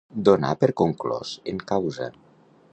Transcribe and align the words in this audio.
Donar 0.29 0.53
per 0.63 0.69
conclòs 0.81 1.35
en 1.53 1.63
causa. 1.73 2.11